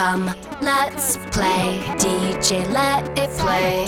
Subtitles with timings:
[0.00, 1.78] Come, let's play.
[1.98, 3.86] DJ, let it play.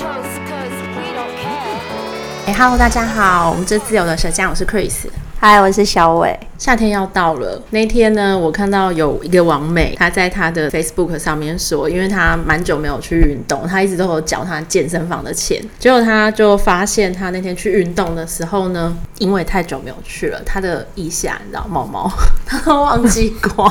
[2.46, 5.06] 哎哈喽，大家好，我们这次有的舌尖，我是 Chris。
[5.40, 6.38] 嗨，我是小伟。
[6.62, 22.08] 夏天要到了，那天呢，我看到有一个网美，她在她的 Facebook 上面说，因为她蛮久没有去运动，她一直都有缴她健身房的钱，结果她就发现，她那天去运动的时候呢，因为太久没有去了，她的腋下你知道毛毛，
[22.46, 23.68] 她都忘记刮，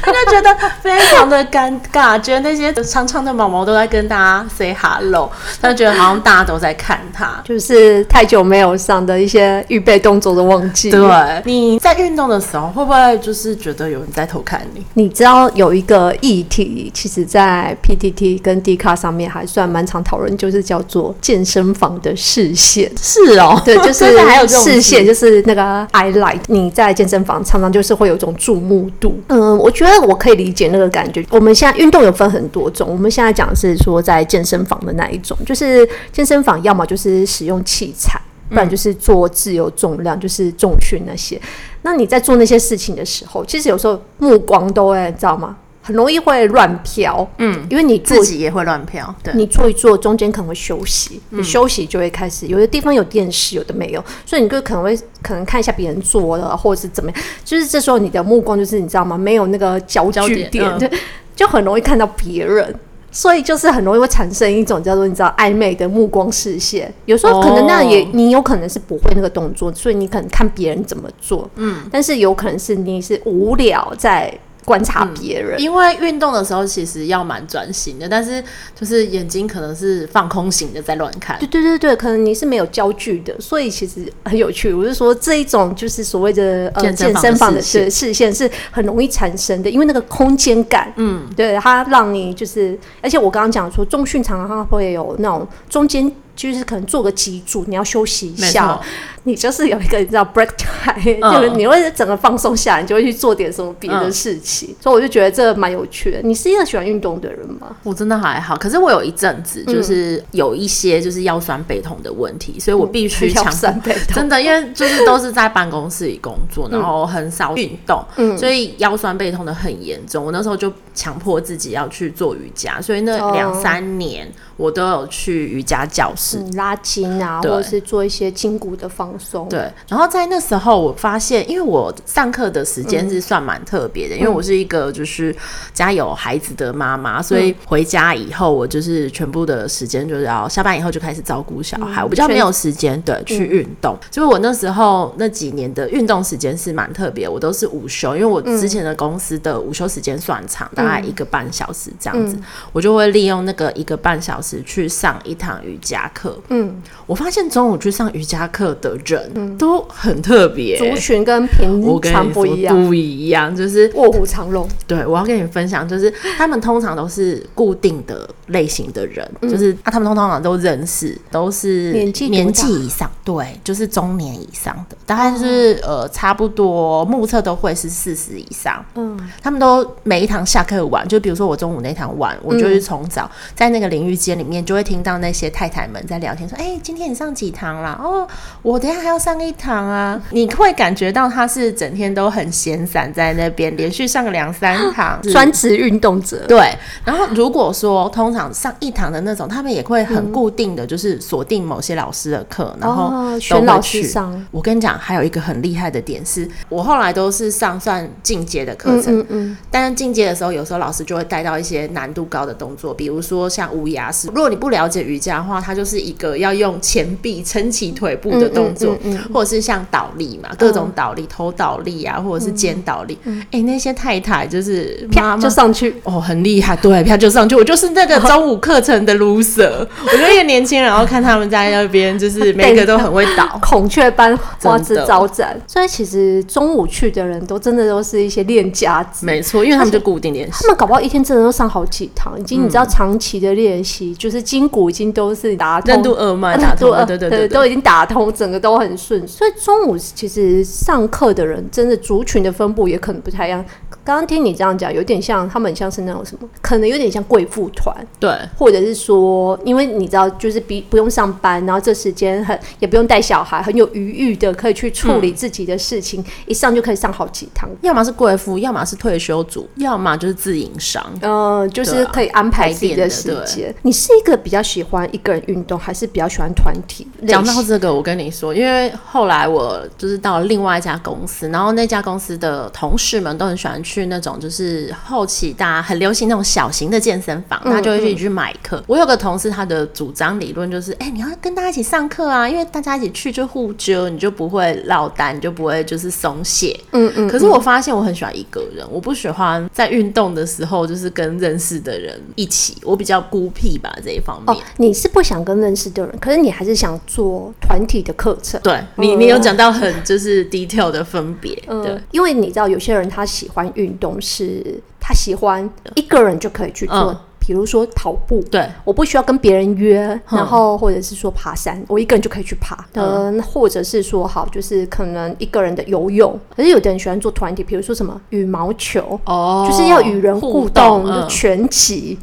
[0.00, 5.28] 她就觉得非常的尴尬，觉得那些长长的毛毛都在跟大家 say hello，
[5.60, 10.88] 她就觉得好像大家都在看她，就是太久没有上的一些预备动作都忘记。
[10.92, 14.84] 对，你在运动的时候会不会就是觉得有人在偷看你？
[14.94, 22.90] 你知道有一个议题，其实，在 PTT 跟 D 卡上面还算蛮常讨论，就是叫做健身房的视线。
[23.00, 26.40] 是哦，对，就 是还有视线，就是那个 eye light。
[26.48, 29.18] 你在健身房常常就是会有一种注目度。
[29.28, 31.24] 嗯，我觉得我可以理解那个感觉。
[31.30, 38.20] 我们现在运动有分很多种，我们现在讲的是说在健身房的那一种，就是健身房要么就是使用器材。
[38.50, 41.38] 不然就是做自由重量，嗯、就是重训那些。
[41.82, 45.56] 那你在做那些事情的时候，其实有时候目光都会，你知道吗？
[45.80, 47.26] 很容易会乱飘。
[47.38, 49.14] 嗯，因为你自己也会乱飘。
[49.22, 57.20] 对，你做一做，中间可能会休息，你休息就会开始，有的地方有电视，有的没有，所以你就可能会可能看一下别人做的，或者是怎么样。
[57.42, 59.16] 就是这时候你的目光就是你知道吗？
[59.16, 60.98] 没有那个焦距点，对、嗯，
[61.34, 62.74] 就很容易看到别人。
[63.18, 68.08] 所以就是很容易会产生一种叫做你知道暧昧的目光视线，有时候可能那样也、oh.
[68.12, 74.32] 你有可能是不会那个动作，所以你可能看别人怎么做，嗯，但是有可能是你是无聊在。
[74.68, 78.44] 观察别人、嗯，因为运动的时候其实要蛮专心的，但是
[78.78, 81.38] 就是眼睛可能是放空型的在乱看。
[81.38, 84.70] 对对对对，可能你是没有焦距的，所以其实很有趣。
[84.74, 96.12] 我是说这一种就是所谓的呃健身房的视视线是很容易产生的，因为那个空间感，嗯，对，它让你就是，而且我刚刚讲说中训常常会有那种中间。
[96.38, 98.80] 就是可能做个脊柱，你要休息一下，
[99.28, 104.76] 你就是有一个你知道 break time，、嗯、就是你会整个放松下来，你就会去做点什么别的事情、嗯。
[104.80, 106.20] 所以我就觉得这蛮有趣的。
[106.22, 107.76] 你是一个喜欢运动的人吗？
[107.82, 120.24] 我真的还好，可是我有一阵子就是有一些就是腰酸背痛的问题，嗯、所以我必须强酸背痛真的，因为就是都是在办公室里工作，然后很少运动、嗯，所以腰酸背痛的很严重。
[120.24, 126.38] 我那时候就强迫自己要去做瑜伽，所以那两三年我都有去瑜伽教室。
[126.38, 129.48] 嗯、拉筋啊，或者是做一些筋骨的放松。
[129.48, 135.34] 对，然后在那时候，我发现，因为我上课的时间是算蛮特别的、嗯，因为我是一个就是
[135.72, 143.98] 家有孩子的妈妈、嗯，所以回家以后，我就是全部的时间就是要下班以后就开始照顾小孩、嗯，我比较没有时间对去运动。
[144.10, 156.38] 所以我那时候那几年的运动时间是蛮特别，我都是午休，因为我之前的公司的午休时间算长、嗯，大概一个半小时这样子、嗯，我就会利用那个一个半小时去上一堂瑜伽课。
[156.48, 164.68] 嗯，我发现中午去上瑜伽课的人都很特别，族群跟平常不一样，不一样，就是卧虎藏龙。
[164.86, 178.84] 对，我要跟你分享，就是他们通常都是固定的类型的人，嗯、就是啊，他们通常都认识，都是年纪年纪以上，对，就是中年以上的，大概是、哦、呃差不多目测都会是四十以上。
[178.94, 188.00] 嗯，他们都每一堂下课晚，就比如说我中午那堂晚，我就是从早在那个淋浴间里面就会听到那些太太们在聊天，说：“哎、欸，今天你上几堂啦？
[188.02, 188.26] 哦，
[188.62, 196.44] 我等一下还要上一堂啊。”你会感觉到他是整天都很闲散在那边，连续上个两三堂， 专职运动者。
[196.48, 196.74] 对。
[197.04, 204.46] 然后如果说通常上一堂的那种，他们也会很固定的就是锁定某些老师的课、嗯，然后选老师上。
[204.50, 209.56] 我跟你讲，还有一个很厉害的点是，我后来都是上算进阶的课程，嗯嗯，嗯。
[209.70, 214.28] 但是进阶的时候，有时候老师就会带到一些难度高的动作，比如说像无压式。
[214.28, 223.18] 如果你不了解瑜伽的话，它就是一个要用前臂撑起腿部的动作，嗯或者是像倒立嘛，各种倒立、头倒立啊，或者是肩倒立。
[223.50, 225.94] 哎、那些太太就是啪就上去。
[226.04, 227.54] 哦，很厉害，对，啪就上去。
[227.54, 235.58] 我就是那个中午课程的 loser， 我觉得一个年轻人，然后看他们在那边，就是每个都很会倒， 孔雀般花枝招展。
[235.66, 245.94] 所以其实中午去的人都真的都是一些练家子，没错，因为他们就固定练习，他们搞不好一天真的都上好几堂，已经你知道长期的练习、嗯，就是筋骨已经都是打通。
[245.94, 249.26] 任督二脉打通，对对对，对，都已经打通，整个都很顺。
[249.26, 253.64] 所以中午其实上课的人，真的族群的分布也可能不太一样。
[254.08, 267.68] 刚刚听你这样讲，有点像他们像是那种什么，可能有点像贵妇团，对，或者是说，因为你知道，就是比不用上班，然后这时间很也不用带小孩，很有余裕的可以去处理自己的事情，嗯、一上就可以上好几堂。
[267.82, 273.74] 要么是贵妇，要么是退休族，要么就是自营商，嗯、呃，就是可以安排自己的时间。
[273.82, 277.06] 你是一个比较喜欢一个人运动，还是比较喜欢团体？
[277.26, 288.82] 讲到这个，我跟你说，因为后来我就是到了另外一家公司，然后那家公司的同事们都很喜欢去那种就是后期大家很流行那种小型的健身房，他就会去去买课。
[288.86, 296.78] 我有个同事，他的主张理论就是，哎、欸，你要跟大家一起上课啊，因为大家一起去就互揪，你就不会落单，你就不会就是松懈。
[296.92, 297.28] 嗯嗯。
[297.28, 304.56] 可是我发现我很喜欢一个人，我不喜欢在运动的时候就是跟认识的人一起，我比较孤僻吧这一方面。
[304.56, 308.60] 哦，你是不想跟认识的人，可是你还是想做团体的课程。
[308.62, 311.62] 对你，你有讲到很就是 detail 的分别。
[311.66, 316.96] 嗯、对，因为你知道有些人他喜欢运动，是他喜欢一个人就可以去做。
[316.96, 319.98] 嗯比如说跑步，对，我不需要跟别人约，
[320.28, 322.76] 然后或者是说爬山，我一个人就可以去爬。
[322.92, 332.18] 嗯，或者是说好，就是可能一个人的游泳，可是有的人喜欢做团体，比如说什么羽毛球，哦，就是要与人互动，就拳击，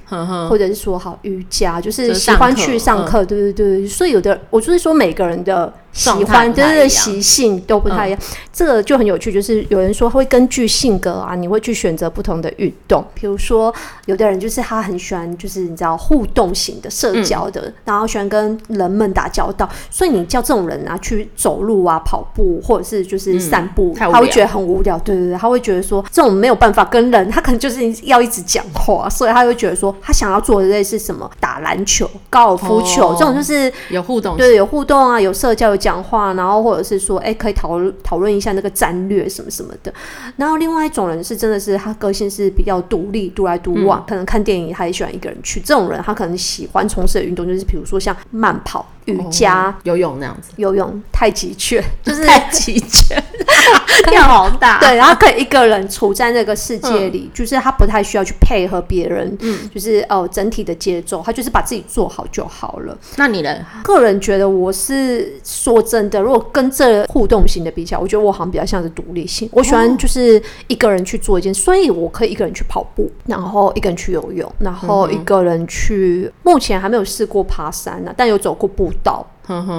[0.48, 3.88] 或者是说好瑜伽，就是喜欢去上课，对对对。
[3.88, 5.74] 所以有的，我就是说每个人的。
[5.96, 9.32] 喜欢就是习性都不太一样，嗯、这个就很有趣。
[9.32, 13.04] 就是有人说会根据性格啊，你会去选择不同的运动。
[13.14, 13.74] 比如说，
[14.06, 19.68] 有的人就是他很喜欢，就是你知道互动型的社交的，嗯、然后喜欢跟人们打交道。
[19.90, 25.00] 所以你叫这种人啊去走路啊、跑步，或者是就是散步，嗯、他会觉得很无聊。
[25.00, 35.70] 对对对，他会觉得说这种没有办法跟人，他可能就是要一直讲话，所以他会觉得说他想要做的类似什么打篮球、高尔夫球、哦、这种，就是有互动，对，有互动啊，有社交。
[35.70, 39.94] 有讲话，然后或者是说，哎，可以讨论讨论一下那个战略什么什么的。
[40.36, 45.60] 然后另外一种人是真的是他个性是比较独立、独来独往，嗯、可能看电影他也喜欢一个人去。
[45.60, 50.52] 这种人他可能喜欢从事的运动就是，比如说像慢跑、瑜伽、哦、游泳那样子。
[50.58, 53.24] 游泳、太极拳，就是 太极拳，
[54.12, 54.80] 量好大。
[54.80, 62.98] 对，然后可以一个人处在那个世界里，嗯、就是他不太需要去配合别人，嗯，就是哦整体的节奏，他就是把自己做好就好了。
[63.18, 63.56] 那你呢？
[63.84, 66.20] 个人觉得我是说真的。
[66.22, 69.48] 如果跟这互动型的比较，我觉得我好像比较像是独立性。
[69.52, 76.32] 我喜欢就是一个人去做一件，所以我可以一个人去跑步，然后一个人去游泳，然后一个人去。
[76.44, 79.26] 目前还没有试过爬山呢、啊，但有走过步道。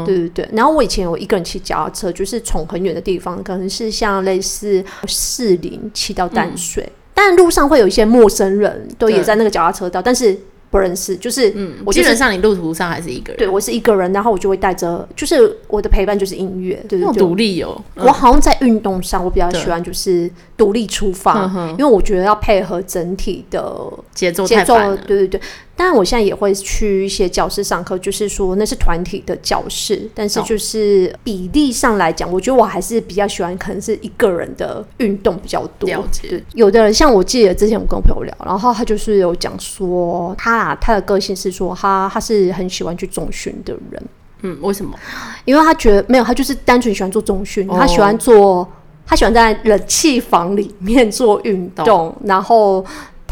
[0.05, 0.49] 对对对。
[0.53, 10.39] 然后我以前有一个人骑脚踏车，就是从很远的地方，可能是像类似士林骑到淡水，嗯、但路上会有一些陌生人，都也在那个脚踏车道，但是。
[10.69, 13.39] 不认识，就是嗯，我基本上你路途上还是一个人。
[13.39, 17.81] 对，我是一个人，然后我就会带着，就是我的陪伴就是音乐，对对对，独立哦。
[17.95, 23.65] 我好像在运动上，我比较喜欢就是独立出发，因为我觉得要配合整体的
[24.13, 24.77] 节奏，节奏，
[25.07, 25.41] 对对对。
[25.77, 35.87] 当然，我现在也会去一些教室上课，就是说那是团体的教室，但是就是比例上来讲，我觉得我还是比较喜欢，可能是一个人的运动比较多。
[35.87, 36.43] 了解。
[36.55, 44.03] 有的人像我记得之前我跟我朋友聊，然后他就是有讲说，他啊，他的个性是说他他是很喜欢去中训的人。
[44.41, 44.99] 嗯，为什么？
[45.45, 48.67] 因为他觉得没有，他就是单纯喜欢做中训，他喜欢做，
[49.05, 52.83] 他喜欢在冷气房里面做运动，然后。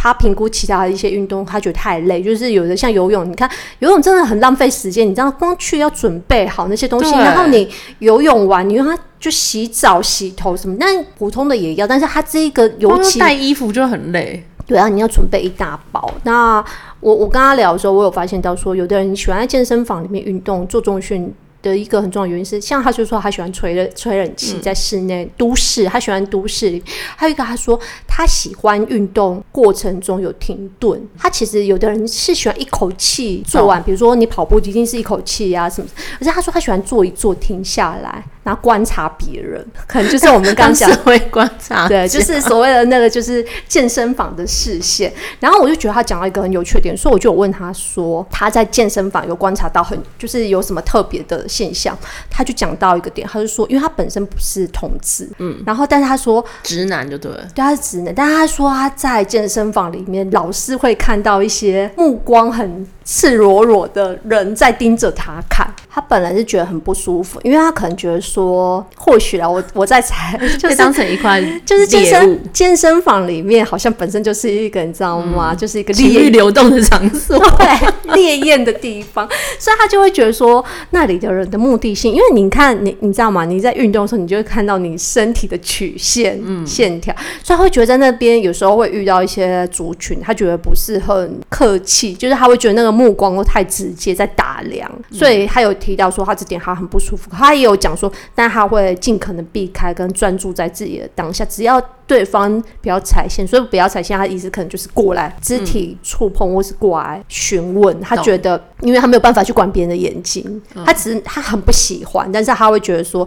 [0.05, 7.67] 他评估其他的一些运动，他觉得太累，就是有的像游泳，你看游泳真的很浪费时间，你知道光去要准备好那些东西，然后你
[8.01, 16.12] 游泳完，你用它就洗澡、洗头什么，但普通的也要，但是他这个尤其带衣服就很累，对啊，你要准备一大包。
[16.25, 16.62] 那
[17.01, 21.34] 我我跟他聊的时候，我有发现到说，有的人喜欢在健身房里面运动做重训。
[21.65, 26.83] 的一个很重要的原因是，像他就说他喜欢吹冷吹冷气，在室内、嗯、都市，他喜欢都市里。
[27.17, 31.03] 还有一个他说他喜欢运动过程中有停顿。
[31.17, 35.89] 他其实有的人是喜欢一口气做完，哦、比如说你跑步一定是一口气啊什么。
[36.21, 45.13] 而且他说他喜欢坐一坐停下来，然后观察别人， 可能就是我们刚讲 会观察，对，就是所谓的那个就是健身房的视线。
[45.41, 51.96] 然后我就觉得他讲到一个很有缺点，所以我就有问他说他在健身房有观察到很就是有什么特别的现象，
[52.31, 65.67] 他就讲到一个点，他就说，因为他本身不是同志，嗯，然后但是他说直男就对了，对，他是直男，但是他说他在健身房里面老是会看到一些目光很赤裸裸的人在盯着他看。
[65.89, 75.53] 他本来是觉得很不舒服，因为他可能觉得说，或许啊，我我在猜， 就是当成一块，就是健身健身房里面好像本身就是一个，你知道吗？
[75.53, 83.44] 嗯、就是一个情欲流动的场所， 对，烈焰的地方，所以他就会觉得说，那里的人的目的性，因为你看，你你知道吗？
[83.44, 87.14] 你在运动的时候，你就会看到你身体的曲线、嗯、线条，
[87.44, 95.72] 所以他会觉得在那边有时候会遇到一些族群，他觉得不是很客气，就是他会觉得那个目光都太直接，在打量，所以他有。
[95.84, 113.26] 提到说他这点他很不舒服，他也有讲说，但他会尽可能避开跟专注在自己的当下，只要对方不要踩线，所以不要踩线，他的意思可能就是过来肢体触碰或是过来询问，嗯、他觉得因为他没有办法去管别人的眼睛，嗯、他只是他很不喜欢，但是他会觉得说。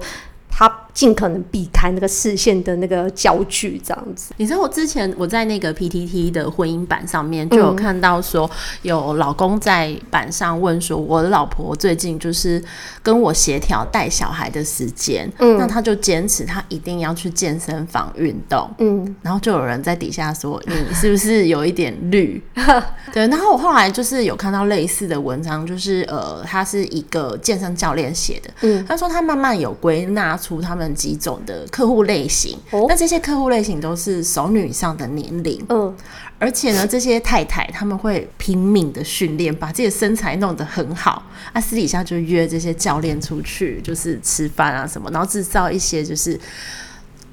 [0.49, 4.33] 他尽可能避开那个视线的那个焦距，这样子。
[4.37, 8.49] 你知道我之前我在那个 PTT 的婚姻版上面就有看到说，
[8.81, 12.59] 有老公在版上问说，我的老婆最近就是
[13.03, 22.41] 跟我协调带小孩的时间，嗯，那他就坚持他一定要去健身房运动，嗯，然后就有人在底下说，你是不是有一点绿？
[23.13, 30.35] 对，然后我后来就是有看到类似的文章，就是呃，他是一个健身教练写的，嗯，他说他慢慢有归纳。
[30.47, 35.95] 出他们几种的客户类型，哦、那这些客户类型都是熟女以上的年龄，嗯，
[36.39, 46.39] 而且呢，这些太太他们会拼命的训练，把自己的身材弄得很好，啊，私底下就约这些教练出去，就是吃饭啊什么，然后制造一些就是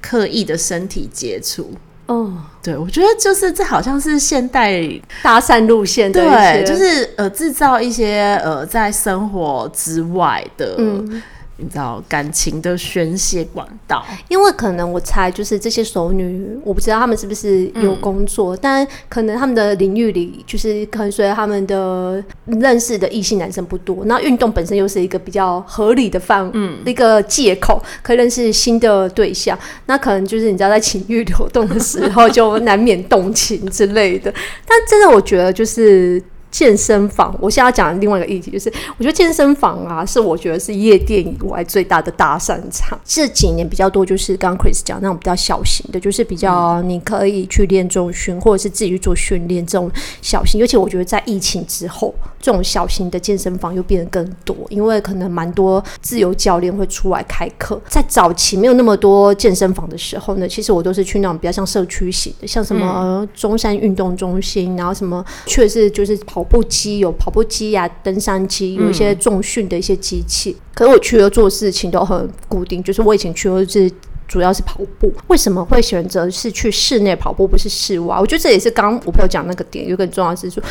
[0.01, 1.71] 刻意的身体接触，
[2.07, 4.81] 哦，对，我觉得就是这好像是现代
[5.23, 10.75] 搭讪路线，对，就是呃，制造一些呃，在生活之外的。
[10.77, 11.21] 嗯
[11.57, 34.33] 你知道感情的宣泄管道，因为可能我猜就是这些熟女，我不知道他们是不是有工作，嗯、但可能他们的领域里就是可能随着他们的认识的异性男生不多，那运动本身又是一个比较合理的范，嗯，一个借口可以认识新的对象，那可能就是你知道在情欲流动的时候就难免动情之类的，
[34.67, 36.21] 但真的我觉得就是。
[36.55, 42.97] 健身房，我现在要讲的另外一个议题就是，我觉得健身房啊，是我觉得是夜店以外最大的搭讪场。
[43.03, 50.57] 这几年比较多，就是刚刚 Chris 讲那种比较小型的，就是比较你可以去练重训，或者是自己去做训练这种小型。
[50.57, 57.81] 尤其我觉得在疫情之后，这种小型的健身房又变得更多，因为可能蛮多自由教练会出来开课。
[57.89, 66.44] 在早期没有那么多健身房的时候呢，其实我都是去那种比较像社区型的，像什么中山运动中心，然后什么确实就是跑。
[66.45, 70.55] 步机有跑步机呀、登山机有一些重训的一些机器。
[70.73, 73.91] 可是我去了做事情都很固定，就是我以前去都是
[74.27, 75.11] 主要是跑步。
[75.27, 78.17] 为什么会选择是去室内跑步，不是室外？
[78.19, 80.61] 我觉得这也是刚刚我朋友讲那个点，有个很重要是说，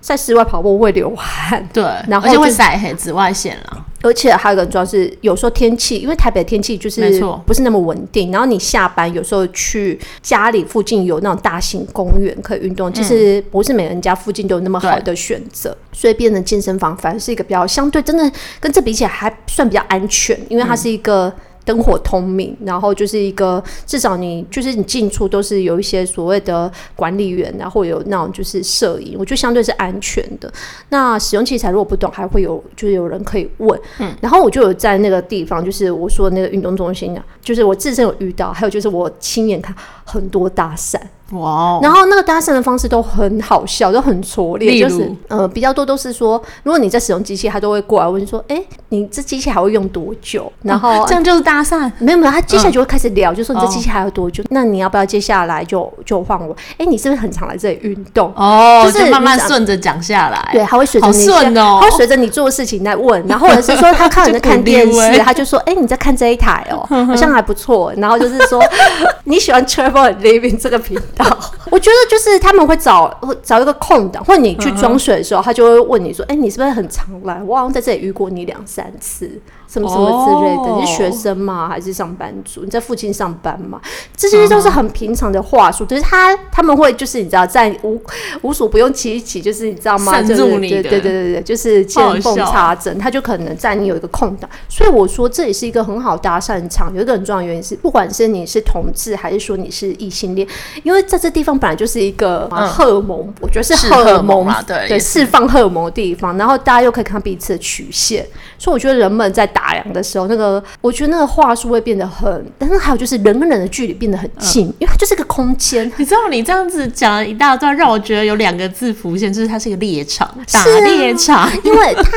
[0.00, 3.86] 在室外跑步会流汗，对，然后就会晒黑紫外线了。
[4.02, 8.32] 而且还有一个主要是，有时候天气，因为台北的天气就是不是那么稳定。
[8.32, 21.30] 然后你下班有时候去家里附近有那种大型公园可以运动，其实不是每人家附近都有那么好的选择，所以变成健身房反而是一个比较相对真的跟这比起来还算比较安全，因为它是一个。
[21.70, 30.52] 灯火通明，然后就是一个至少你就是你进出都是有一些所谓的管理员，然后有那种就是摄影，我觉得相对是安全的。
[30.88, 33.80] 那使用器材如果不懂，还会有就是有人可以问。
[34.00, 39.72] 嗯，然后我就有在那个地方，就是我说的那个运动中心啊，就是我自身有遇到，还有就是我亲眼看
[40.04, 41.00] 很多搭讪。
[41.32, 41.82] 哇！Wow.
[41.82, 50.50] 然后那个搭讪的方式都很好笑，都很拙劣，就是呃比较多都是说，如果你在使用机器，他都会过来问说，哎，你这机器还会用多久？
[50.62, 51.90] 然后、哦、这样就是搭讪？
[51.98, 54.42] 没有没有，他接下来就会开始聊，嗯、就说你这机器还要多久？
[54.42, 56.56] 哦、那你要不要接下来就就换我？
[56.78, 58.32] 哎，你是不是很常来这里运动？
[58.36, 67.92] 哦，就是就慢慢顺着讲下来，对，他会随着你顺哦，他会随着你做事情来问，然后或者是说他看你在看电视， 他就说，哎，你在看这一台哦，好像还不错。
[67.96, 68.62] 然后就是说
[69.24, 71.59] 你喜欢 Travel and Living 这个频道，到。
[71.70, 72.00] 我觉得。
[72.10, 77.40] 就是他们会找找一个空档，或者你去装水的时候，他就会问你说：“哎、欸，你是不是很常来？
[77.46, 79.30] 我好像在这里遇过你两三次。”
[79.70, 81.68] 什么什么之类的，你是学生吗？
[81.68, 82.62] 还是上班族？
[82.64, 83.80] 你在附近上班吗？
[84.16, 87.96] 这些都是很平常的话术，就是他他们会就是你知道，在无
[88.42, 90.12] 无所不用其极，就是你知道吗？
[90.24, 94.50] 渗入你的，对对对对对，就是见缝插针，他就可能在你有一个空档。
[94.68, 96.92] 所以我说这也是一个很好搭讪场。
[96.92, 100.44] 有一个很重要的原因是，不管是你是同志还是说你是异性恋，
[100.82, 106.36] 因为在这地方本来就是一个荷尔蒙，我觉得是荷尔蒙，对，对，释放荷尔蒙的地方。
[106.38, 108.26] 然后大家又可以看彼此的曲线，
[108.58, 115.90] 所以我觉得人们在打量的时候，那个我觉得那个话术会变得很，但是还有就是人跟人的距离变得很近，因为它就是一个空间。
[115.98, 122.10] 你知道，你这样子讲了一大段，让我觉得有两个字浮现，就是它是一个猎场，打猎场，因为它。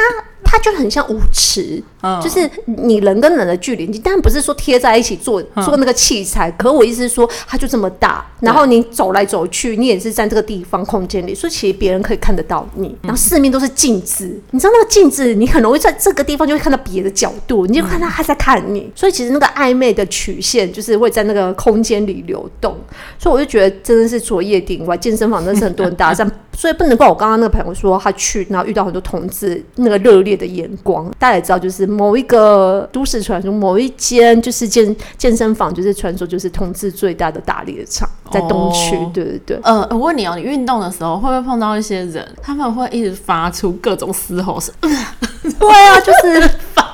[0.53, 22.77] 它就很像舞池，嗯、就是你人跟人的距离，你当然不是说贴在一起做做那个器材，嗯、可我意思是说，它就这么大，然后你走来走去，你也是在这个地方空间里，所以其实别人可以看得到你，然后四面都是镜子，嗯、你知道那个镜子，你很容易在这个地方就会看到别的角度，你就看到他在看你，所以其实那个暧昧的曲线就是会在那个空间里流动，
[23.17, 30.53] 所以我就觉得真的是除了夜店以外，健身房真是很多人搭讪， 所以不能怪我刚刚那个朋友说他去，然后遇到很多同志那个热烈的。
[30.53, 38.95] 眼光，大家也知道，就是某一个都市传说，某一间就是健健身房，就是传说就是同志最大的打猎场，在东区。
[38.95, 39.59] 哦、对对对。
[39.63, 44.71] 呃，我问你哦，你运动的时候会不会碰到一些人，他们会一直发出各种嘶吼声？
[44.81, 46.85] 对啊，就是烦，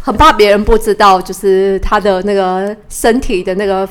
[0.00, 3.86] 很怕别人不知道，就是他的那个身体的那个。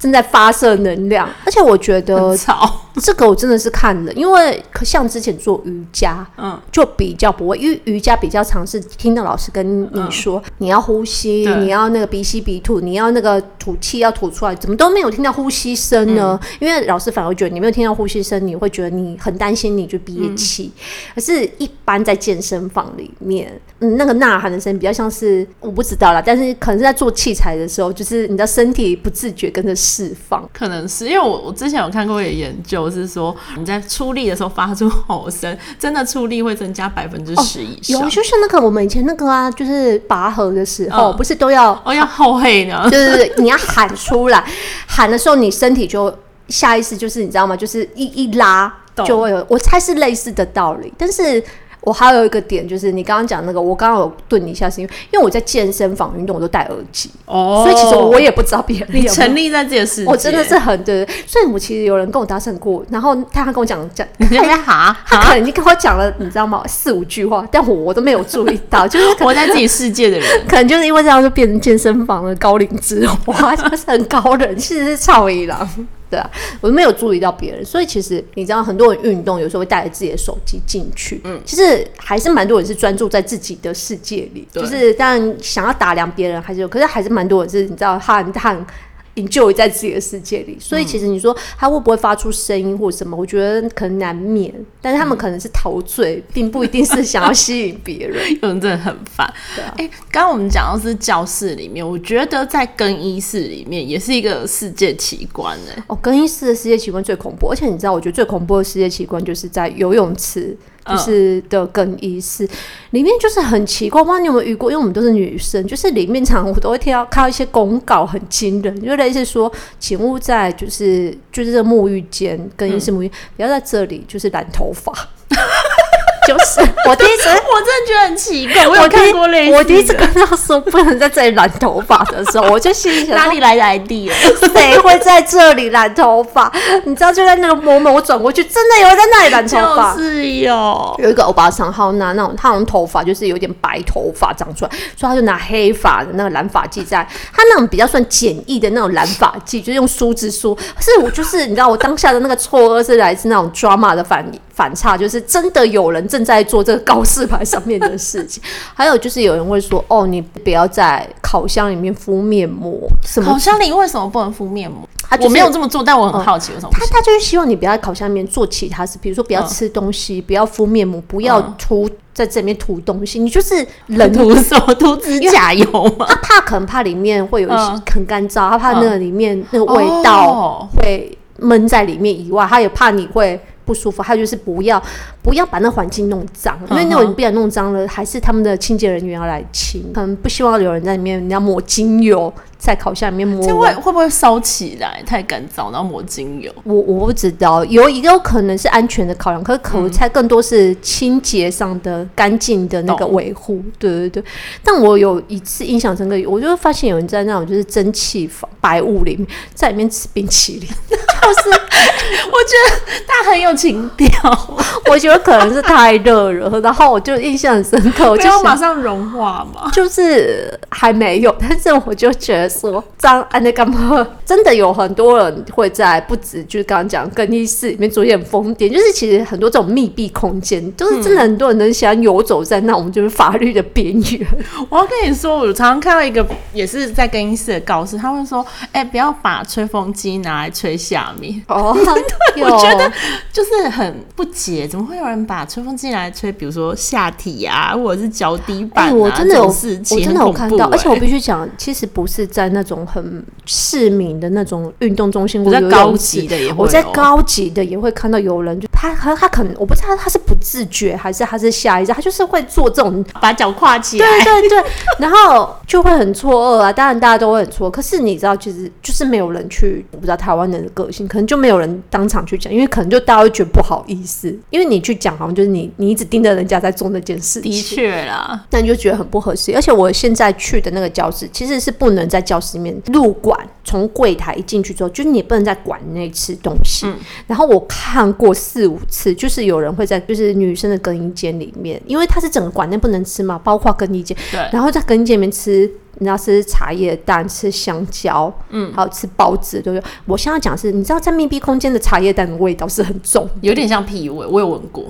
[0.00, 2.34] 正在发射能量，而且我觉得
[3.02, 16.40] 这个我真的是看了，因为像之前做瑜伽，嗯，就比较不会，因为瑜伽比较常是听到老师跟你说，你要呼吸，你要那个鼻吸鼻吐，你要那个吐气要吐出来，怎么都没有听到呼吸声呢？
[16.58, 20.72] 因为老师反而觉得你没有听到呼吸声，你会觉得你很担心，你就憋气。
[21.14, 29.74] 可是，一般在健身房里面，嗯，那个呐喊的声音比较像是我不知道啦，但是可能是在做器材的时候，就是你的身体不自觉跟着。
[29.90, 38.00] 释放可能是因为我我之前有看过一个研究，是说你在出力的时候发出吼声，真的出力会增加百分之十以上。
[38.00, 42.86] 有，就是那个我们以前那个啊，就是拔河的时候，不是都要哦要吼嘿呢？
[42.90, 44.44] 就是你要喊出来，
[44.86, 46.14] 喊的时候你身体就
[46.48, 47.56] 下意识就是你知道吗？
[47.56, 48.72] 就是一一拉
[49.04, 51.42] 就会有，我猜是类似的道理，但是。
[51.82, 61.06] 我还有一个点，就是你刚刚讲那个，我刚刚有顿一下，是因为因为我在健身房运动，我都戴耳机，哦，所以其实我也不知道别人有没有沉溺在这个世界，我真的是很对。
[61.26, 66.62] 所以我其实有人跟我搭讪过，然后他还跟我讲讲， 他哈，他可能已经跟我讲了，你知道吗？
[66.66, 75.68] 四五句话，但我我都没有注意到， 就是活在自己世界的人，可能就是因为这样就变成健身房的高龄之花， 就是很高冷，其实是臭伊朗。
[76.10, 88.66] 对啊，我都没有注意到别人，所以其实你知道，很多人运动有时候会带着自己的手机进去，嗯，其实还是蛮多人是专注在自己的世界里，就是当然想要打量别人还是有，可是还是蛮多人是，你知道，他很他很。
[89.14, 93.16] 你就在自己的世界里，所以其实你说他会不会发出声音或什么？
[93.16, 98.18] 我觉得可能难免，但是他们可能是陶醉，并不一定是想要吸引别人。
[98.40, 99.30] 有人真的很烦。
[99.54, 105.84] 对啊，哎、欸，刚刚我们讲到是教室里面，我觉得在更衣室里面也是一个世界奇观哎、欸。
[105.88, 110.56] 哦，更衣室的世界奇观最恐怖，而且你知道，我觉得最恐怖的世界奇观就是在游泳池。
[110.86, 112.48] 就是的更衣室
[112.90, 114.70] 里面就是很奇怪，不知道你有没有遇过？
[114.70, 124.92] 因为我们都是女生，就是里面常常我都会听到看到一些公告很惊人，就类似说，请勿在就是就是这沐浴间更衣室沐浴，不要在这里就是染头发。
[126.26, 127.28] 就是我第一次，
[127.60, 128.66] 我真的觉得很奇怪。
[128.66, 134.10] 我有看过类似，我第一次看到说不能在这里染头发的时候，我就心里想：哪里来的 idea？
[134.54, 136.50] 谁会在这里染头发？
[136.84, 139.94] 你知道，就在那个 moment，我转过去，真的有人在那里染头发。
[139.94, 150.54] 是有，有一个欧巴桑，好拿那种他用头发就是有点白头发长出来，所以他就拿黑发的那个染发剂，在他那种比较算简易的那种染发剂，就是用梳子梳。
[150.54, 154.40] 可是我就是你知道，我当下的那个错愕是来自那种 drama 的反应。
[154.52, 158.42] 反差就是真的有人正在做这个告示牌上面的事情，
[158.74, 163.32] 还有就是有人会说：“哦，你不要在烤箱里面敷面膜。”什么？
[163.32, 164.88] 烤箱里为什么不能敷面膜？
[165.08, 166.70] 他、就是、我没有这么做，但我很好奇为什么。
[166.72, 173.18] 他他就是希望你不要在烤箱里面做其他事，比如说不要吃东西，嗯、不要敷面膜，不要涂在这里面涂东西。
[173.18, 174.74] 你就是冷 涂什么？
[174.74, 175.66] 涂指甲油
[175.98, 176.06] 吗？
[176.08, 183.40] 他怕可能怕里面会有一些很干燥，他怕那个里面那个味道会闷在里面以外，他也怕你会。
[183.70, 184.82] 不舒服，还有就是不要
[185.22, 189.92] 不要把那环境弄脏，因为那种不然弄脏了，还是他们的清洁人员要来清。
[189.94, 195.00] 可能不希望有人在里面，你要抹精油在烤箱里面抹，这会会不会烧起来？
[195.06, 196.52] 太干燥，然后抹精油？
[196.64, 203.62] 我我不知道，有一个可能是安全的考量，可是可能猜更多是清洁上的干净的那个维护。
[203.78, 204.24] 对对对，
[204.64, 210.68] 但我有一次印象深刻，我就发现有人在那种就是蒸汽房白雾里面，在里面吃冰淇淋。
[211.20, 211.69] 就是我
[212.50, 214.08] 觉得他很有情调，
[214.90, 219.70] 我觉得可能是太热了，然后我就印象很深刻，我就马上融化嘛。
[219.72, 224.06] 就是还没有，但是我就觉得说，这样安那干嘛？
[224.26, 234.26] 真的有很多人会在不止，就是刚刚讲更衣室里面做一点疯癫，就是其实很多这种密闭空间，就是真的很多人能想游走在那种就是法律的边缘。
[234.68, 241.69] 我要跟你说，我常常看到一个也是在更衣室的告示，他会说：“哎、欸，不要把吹风机拿来吹下面。”哦，
[242.34, 242.90] 对，我觉得
[243.32, 248.94] 就是很不解，怎么会有人把吹风机拿来吹，比如说下体啊，或者是脚底板、啊欸？
[248.94, 264.64] 我真的有，我真的有看到，而且我必须讲，其实不是在那种很市民的那种运动中心，我在高级的也会，我在高级的也会看到有人，就他他他可能我不知道他是不自觉还是他是下意识，他就是会做这种把脚跨起来，对对对，
[264.98, 266.72] 然后就会很错愕啊。
[266.72, 279.54] 当然大家都会很错，可是你知道，其实就是没有人去，我不知道台湾人的个性，可能就没有人当场去讲，因为可能就大家会觉得不好意思，因为你去讲好像就是你你一直盯着人家在做那件事情，的确啦，那你就觉得很不合适。
[279.54, 286.86] 而且我现在去的那个教室其实是不能在教室里面入馆，从柜台一进去之后，就是你不能在馆内吃东西。
[286.86, 295.70] 嗯、然后我看过四五次，就是有人会在就是女生的更衣间里面，因为它是整个馆内不能吃嘛，包括更衣间，对，然后在更衣间里面吃。
[296.00, 299.90] 你知道吃茶叶蛋，吃香蕉，嗯，还有吃包子，对不对？
[300.06, 304.84] 我现在讲是，你知道在密闭空间的茶叶蛋的味道是很重，有点像屁味，我有闻过。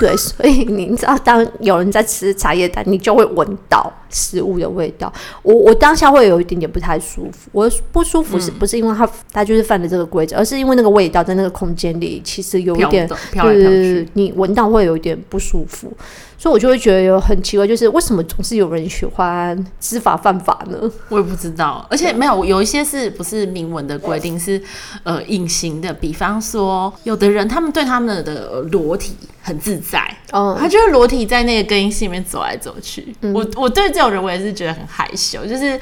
[0.00, 5.12] 对，所以你知道，当有人在吃茶叶蛋，你就会闻到食物的味道。
[5.42, 7.48] 我我当下会有一点点不太舒服。
[7.52, 15.92] 我不舒服是不是因为他他就是犯了这个规则，而是因为那个味道在那个空间里其实有一点，就是你闻到会有一点不舒服。
[16.38, 20.90] 所以，我就会觉得有很奇怪，就是为什么总是有人喜欢知法犯法呢？
[21.08, 24.60] 我也不知道，而且没有有一些是不是明文的规定是
[25.04, 33.14] 呃隐形的，比方说有的人他们对他们的裸体很自在，哦，他觉得裸体在那个更衣室里面走来走去。
[33.20, 35.78] 嗯、我我对这种人我也是觉得很害羞，就是。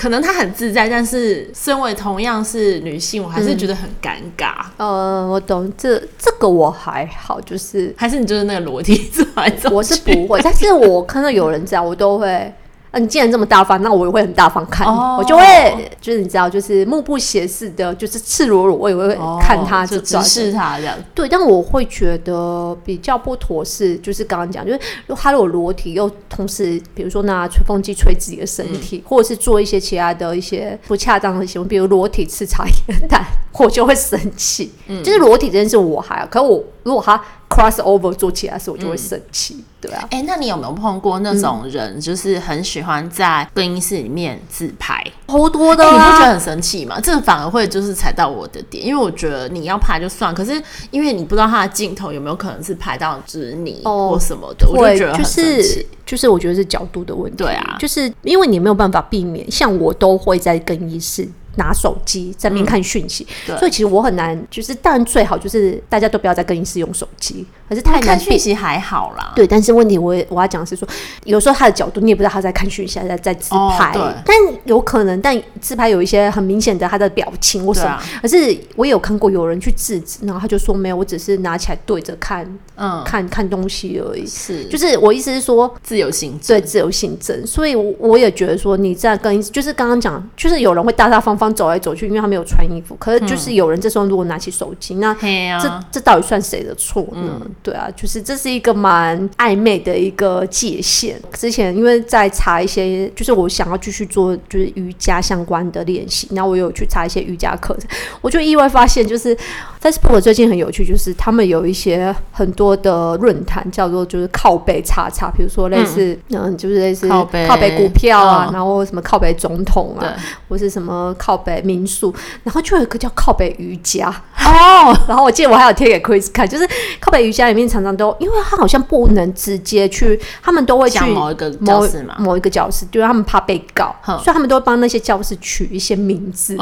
[0.00, 4.52] 可能他很自在，但是身为同样是女性，我还是觉得很尴尬。
[4.76, 9.74] 嗯、呃，我懂，这这个我还好，就是还是你就是那个裸体走来走去。
[9.74, 12.54] 我是不会，但是我看到有人这样，我都会。
[12.90, 15.18] 啊，你既然这么大方，那我也会很大方看你，oh.
[15.18, 20.96] 我就会就是你知道，就是目不斜视的，就是赤裸裸，我也会看他，oh, 就直视他这样。
[21.14, 24.80] 对，但我会觉得比较不妥是，就是刚刚讲，就是
[25.14, 33.22] 他如果裸体又同时，比如说拿吹风机吹自己的身体，嗯、或者是做一些其他的一些不恰当的行为，比如裸体吃茶叶蛋，
[33.58, 34.72] 我就会生气。
[34.86, 37.22] 嗯，就是裸体这件事我还好，可是我如果他。
[37.48, 40.06] Cross over 做起来的时候，我就会生气，嗯、对啊。
[40.10, 45.02] 哎、欸，那你有没有碰过那种人，就是很喜欢在更衣室里面自拍？
[45.26, 47.00] 好多的、啊欸，你不觉得很生气吗？
[47.00, 55.56] 这个反而会就是踩到我的点，因为我觉得你要拍就算，可是因为你不知道他的镜头有没有可能是拍到就是你或什么的，哦、我就觉得很生气。
[55.56, 61.28] 就是就是我觉得是角度的问题，对啊，就是因为你没有办法避免，像我都会在更衣室。
[61.56, 69.32] 拿手机在那边看讯息，嗯，所以其实我很难，就是当然最好就是大家都不要在更衣室用手机，可是太难看讯息还好啦。
[69.34, 70.86] 对，但是问题我我要讲的是说，
[71.24, 82.46] 有时候他的角度你也不知道他在看讯息还是在在自拍，哦，但有可能，但自拍有一些很明显的他的表情或什么，可是我也有看过有人去制止，然后他就说没有，我只是拿起来对着看，
[82.78, 84.26] 嗯，看看东西而已。
[84.26, 91.48] 是，就是我意思是说自由行对自由行政，所以我我也觉得说你在更衣室，就是刚刚讲，就是有人会大大方方。
[91.58, 92.94] 走来走去，因为他没有穿衣服。
[93.00, 95.14] 可是就是有人这时候如果拿起手机，嗯、那
[95.60, 97.40] 这、啊、这到底算谁的错呢？
[97.40, 101.20] 嗯、对啊，就是这是一个蛮暧昧的一个界限。
[101.32, 109.36] 之前因为在查一些，就是我想要继续做就是瑜伽相关的练习，然后我有去查一些瑜伽课程，我就意外发现，就是
[109.82, 120.16] Facebook 最近很有趣，就是他们有一些很多的论坛叫做就是靠背叉叉，比如说类似嗯，嗯，就是类似靠背靠北股票啊，嗯、然后什么靠北总统啊，
[120.48, 121.28] 或是什么靠。
[121.28, 122.10] 靠北民宿，
[122.42, 124.08] 然后就有一个叫靠北瑜伽。
[124.38, 126.66] 哦， 然后我记得我还有贴给 Chris 看，就是
[126.98, 136.56] 靠北瑜伽里面常常都，因为他好像不能直接去，他们都会去某一个教室嘛，某一个教室，就是他们怕被告，所以他们都会帮那些教室取一些名字。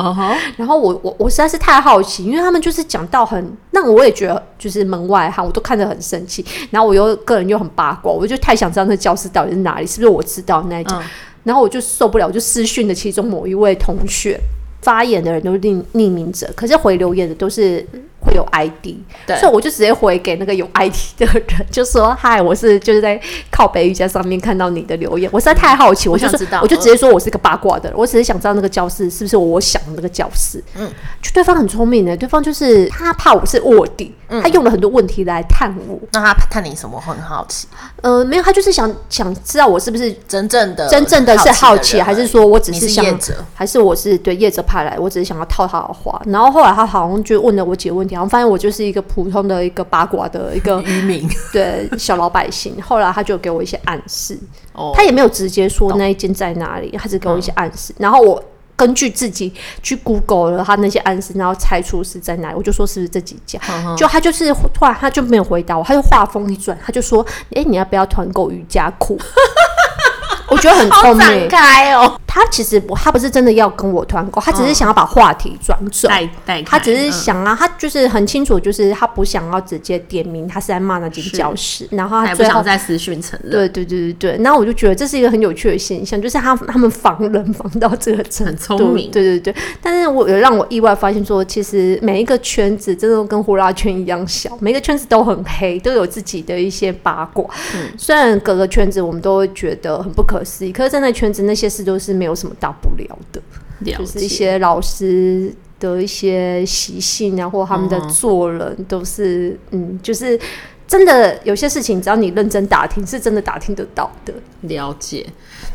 [0.56, 6.44] 然后我我我实在是太好奇，因为他们就是讲到很，那我也觉得就是门外汉，我都看着很很生气。
[6.70, 11.02] 然后我又个人又很八卦，我就太想知道那教室到底是哪里，是不是我知道那一种。
[11.42, 14.38] 然后我就受不了，我就私讯的其中某一位同学。
[14.82, 17.84] 发言的人都是匿匿名者，可是回留言的都是
[18.26, 23.18] 会有 ID，对，所以我就直接回给那个有 ID 的人，就说：“嗨，我是就是在
[23.50, 30.90] 靠北瑜伽上面看到你的留言，我实在太好奇，我就说，我就直接说我是个八卦的人，我只是想知道那个教室是不是我想的那个教室。”嗯，
[31.22, 34.12] 就对方很聪明的，对方就是他怕我是卧底，
[34.42, 35.98] 他用了很多问题来探我。
[36.12, 37.00] 那他探你什么？
[37.06, 37.68] 很好奇。
[38.02, 43.04] 呃，没有，他就是想想知道我是不是真正的真正的是好奇，还是说我只是想
[43.54, 46.20] 还是我是对业者派来，我只是想要套他的话。
[46.26, 52.80] 然后后来他好像就问了我几个问题，然后发现我就是一个普通的一个八卦的一个 渔民， 对小老百姓。
[52.80, 54.38] 后来他就给我一些暗示，
[54.94, 57.94] 他也没有直接说那一间在哪里，他只给我一些暗示。
[57.98, 58.42] 然后我
[58.74, 59.52] 根据自己
[59.82, 63.60] 去 Google 了他那些暗示，然后猜出是在哪里，我就说是不是这几家？
[63.98, 67.24] 就他就是突然他就没有回答我，他就话锋一转，他就说
[67.54, 69.18] ：“哎，你要不要团购瑜伽裤？”
[70.48, 72.18] 我觉得很聪明，开哦。
[72.36, 76.10] 他其实不，他不是真的要跟我团购，他只是想要把话题转转。
[76.10, 83.50] 带带，他只是想啊，他就是很清楚，就是他不想要直接点名，他是在骂那间教室，然后他最后在私讯承认。
[83.50, 89.10] 对对对对对，那我就觉得这是一个很有趣的现象，就是他他们防人防到这个程度，很聪明。
[89.10, 97.46] 对对对，但是我有让我意外发现说，其实每一个圈子真的跟呼啦圈一样小，每个圈子都很黑，都有自己的一些八卦。
[97.74, 103.42] 嗯，虽然各个圈子我们都会觉得很不可思议，可是在那圈子那些事都是没有什么大不了的，
[103.96, 110.38] 就是一些老师的一些习性啊，或他们的做人都是，嗯，就是
[110.88, 114.32] 真的有些事情，只要你认真打听，是真的打听得到的。
[114.62, 115.26] 了解。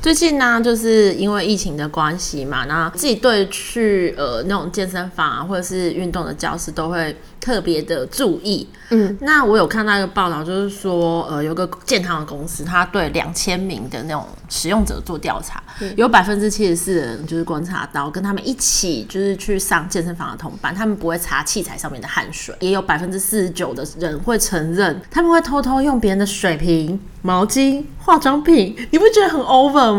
[0.01, 8.67] 最近呢，就是因为疫情的关系嘛，那自己对去呃那种健身房啊，或者是运动的教室都会特别的注意。
[8.89, 29.90] 嗯，那我有看到一个报道，就是说呃有个健康的公司，他对两千名的那种使用者做调查，嗯、有百分之七十四的人就是观察到，跟他们一起就是去上健身房的同伴，他们不会擦器材上面的汗水，也有百分之四十九的人会承认他们会偷偷用别人的水瓶、毛巾、化妆品，你不觉得很 over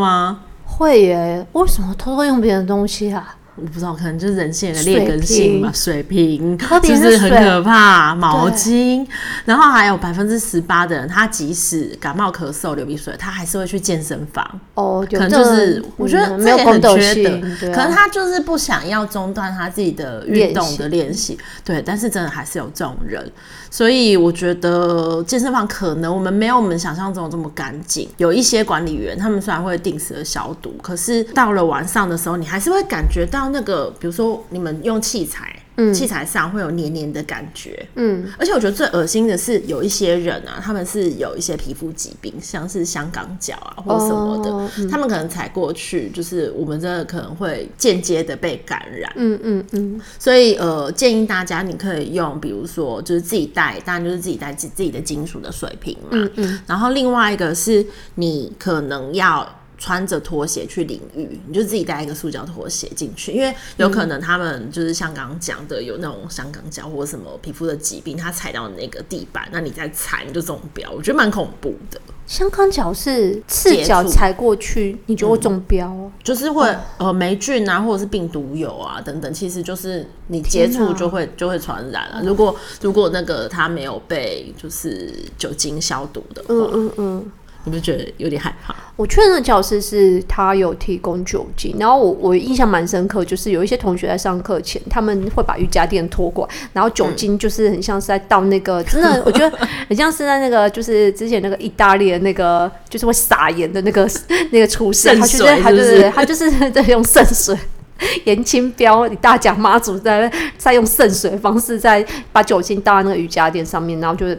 [0.64, 3.36] 会耶，为什么偷偷用别人东西啊？
[3.54, 5.70] 我不知道，可能就是人性的劣根性嘛。
[5.74, 8.14] 水瓶，就是很可怕。
[8.14, 9.06] 毛巾，
[9.44, 14.46] 然后还有百分之十八的人，他即使感冒、咳嗽、流鼻水，他还是会去健身房。
[14.74, 17.30] 哦，可能就是我觉得这也很缺德。
[17.72, 21.38] 可能他就是不想要中断他自己的运动的练习。
[21.64, 23.30] 对，但是真的还是有这种人。
[23.70, 28.08] 所以我觉得健身房可能我们没有我们想象中这么干净。
[28.18, 35.58] 有一些管理员，他们虽然会定时的消毒，可是到了晚上的时候，你还是会感觉到那个，比如说你们用器材。
[35.74, 59.48] 嗯，器材上会有黏黏的感觉，嗯，而且我觉得最恶心的是有一些人啊，他们是有一些皮肤疾病，像是香港脚啊或什么的，哦嗯、他们可能踩过去，就是我们真的可能会间接的被感染，嗯嗯嗯，所以呃，建议大家你可以用，比如说就是自己带，当然就是自己带自自己的金属的水瓶嘛，嗯嗯，然后另外一个是你可能要。
[59.82, 72.00] 穿着拖鞋去淋浴，你就自己带一个塑胶拖鞋进去，因为有可能他们就是像刚刚讲的，有那种香港脚或什么皮肤的疾病，他踩到那个地板，那你再踩你就中标，我觉得蛮恐怖的。
[72.28, 82.22] 香港脚是赤脚踩过去，你就会中标，嗯，就是会呃霉菌啊，或者是病毒有啊等等，其实就是你接触就会就会传染了。
[82.22, 87.32] 如果如果那个它没有被就是酒精消毒的话，嗯嗯嗯。
[87.64, 88.74] 你不觉得有点害怕？
[88.96, 104.08] 我确认的教室是他有提供酒精，然后我我印象蛮深刻，就是有一些同学在上课前，他们会把瑜伽垫拖过来，然后酒精就是很像是在倒那个，嗯、 真的我觉得很像是在那个就是之前那个意大利的那个就是会撒盐的那个
[104.50, 107.56] 那个厨师，他就是他就是他就是在用圣水
[108.24, 114.38] 严清标，你大甲妈祖在在用圣水的方式在把酒精倒在那个瑜伽垫上面，然后就是。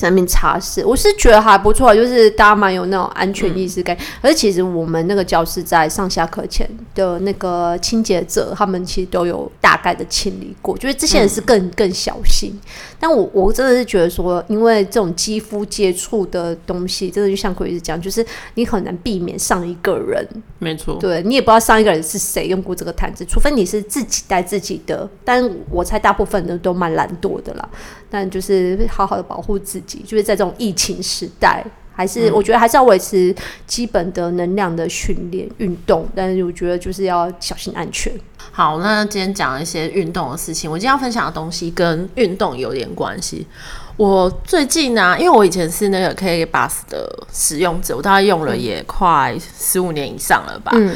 [0.00, 3.94] 在那边擦拭，我是觉得还不错，就是大家蛮有那种安全意识感。
[3.94, 12.58] 嗯、而其实我们那个教室在上下课前的那个清洁者，他们其实都有大概的清理过，就是这些人是更、嗯、更小心。
[12.98, 20.26] 但我我真的是觉得说，因为这种肌肤接触的东西，真的就像鬼子讲，就是你很难避免上一个人。
[20.58, 25.08] 没错，对你也不知道上一个人是谁用过这个毯子，除非你是自己带自己的。
[25.24, 27.68] 但我猜大部分人都蛮懒惰的啦。
[28.12, 33.34] 但就是好好的保护自己，就是在这种疫情时代，还是我觉得还是要维持
[33.66, 36.08] 基本的能量的训练、运动。
[36.14, 38.12] 但是我觉得就是要小心安全。
[38.52, 40.70] 好，那今天讲一些运动的事情。
[40.70, 43.46] 我今天要分享的东西跟运动有点关系。
[43.96, 50.72] 我最近呢、啊，因为我以前是那个 K Bus 的使用者，我大概用了也快十五年以上了吧。
[50.74, 50.94] 嗯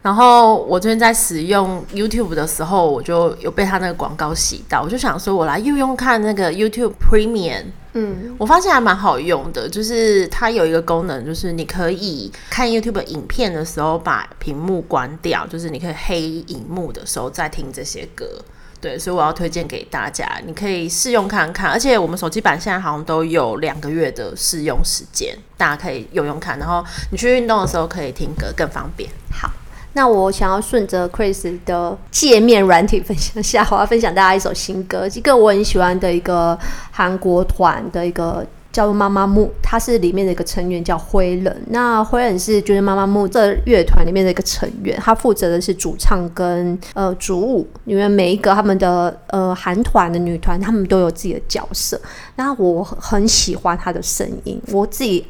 [0.00, 7.64] 然后我最近在使用 YouTube 的时候，我就有被他那个广告洗到，我就想说，我来用用看那个 YouTube Premium。
[7.94, 18.24] 嗯，我发现还蛮好用的，就是它有一个功能，就是你可以看 YouTube 影片的时候把屏幕关掉，就是你可以黑萤幕的时候再听这些歌。
[18.80, 21.72] 对，所以我要推荐给大家，你可以试用看看。
[21.72, 26.56] 而且我们手机版现在好像都有两个月的试用时间，大家可以用用看。
[26.60, 29.10] 然后你去运动的时候可以听歌，更方便。
[29.32, 29.50] 好。
[29.98, 36.56] 那我想要顺着 Chris 的界面软体分享下，我要分享大家一首新歌，一个我很喜欢的一个
[36.92, 41.64] 韩国团的一个叫做妈妈木，他是里面的一个成员叫辉人。
[41.70, 52.00] 那辉人是就是妈妈木这乐团里面的一个成员，他负责的是主唱跟呃主舞，因为每一个他们的呃韩团的女团，他们都有自己的角色。
[52.36, 55.26] 那我很喜欢他的声音，我自己。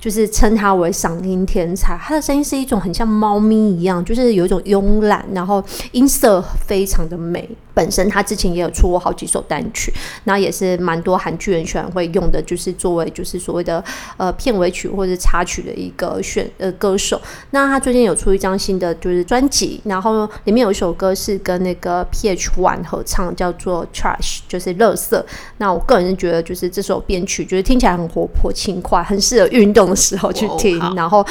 [0.00, 7.48] 就是称他为嗓音天才，他的声音是一种很像猫咪一样，就是有一种慵懒，然后音色非常的美。
[7.72, 9.92] 本身他之前也有出过好几首单曲，
[10.24, 13.82] 那也是蛮多韩剧人喜欢会用的，就是作为就是所谓的
[14.16, 17.18] 呃片尾曲或者插曲的一个选呃歌手。
[17.52, 25.22] 那他最近有出一张新的就是专辑，然后里面有一首歌是跟那个 PH One 合唱，叫做 Trash，就是垃圾。
[25.58, 31.26] 那我个人是觉得就是这首编曲就是听起来很活泼轻快，很适合运动的时候去听，然后。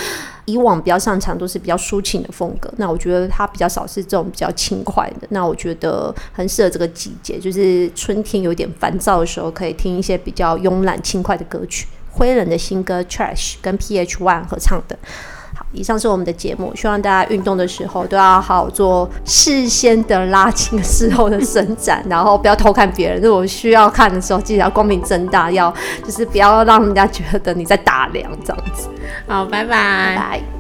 [0.45, 5.27] 以往比较擅长都是比较抒情的风格，那我觉得他比较少是这种比较轻快的。
[5.29, 11.85] 那我觉得很适合这个季节，就是春天有点烦躁的时候，可以听一些比较慵懒轻快的歌曲。
[12.09, 14.97] 灰人的新歌《Trash》跟 PH One 合唱的。
[15.69, 23.21] 好，以上是我们的节目，希望大家运动的时候都要好好做事先的拉筋、事后的伸展，然后不要偷看别人。
[23.21, 28.89] 如果需要看的时候，记得要光明正大，要就是不要让人家觉得你在打量这样子。
[29.27, 29.69] 好，拜拜。
[29.69, 30.58] 拜拜。